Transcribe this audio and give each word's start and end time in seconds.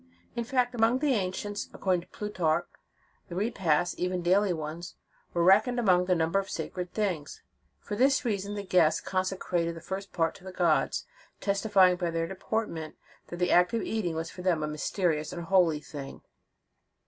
In 0.35 0.43
fact, 0.43 0.73
among 0.73 0.97
the 0.97 1.13
ancients, 1.13 1.69
according 1.73 2.01
to 2.01 2.07
Plutarch, 2.07 2.65
the 3.29 3.35
repasts, 3.35 3.93
even 3.99 4.23
daily 4.23 4.51
ones, 4.51 4.95
were 5.31 5.43
reckoned 5.43 5.79
among 5.79 6.05
the 6.05 6.15
number 6.15 6.39
of 6.39 6.49
sacred 6.49 6.91
things. 6.91 7.43
For 7.77 7.95
this 7.95 8.25
reason 8.25 8.55
the 8.55 8.63
guests 8.63 8.99
consecrated 8.99 9.75
the 9.75 9.79
first 9.79 10.11
part 10.11 10.33
to 10.37 10.43
the 10.43 10.51
gods, 10.51 11.05
testifying 11.39 11.97
by 11.97 12.09
their 12.09 12.25
deportment, 12.25 12.95
that 13.27 13.37
the 13.37 13.51
act 13.51 13.75
of 13.75 13.83
eating 13.83 14.15
was 14.15 14.31
for 14.31 14.41
them 14.41 14.63
a 14.63 14.67
mysterious 14.67 15.31
and 15.31 15.43
holy 15.43 15.79
thing.! 15.81 16.21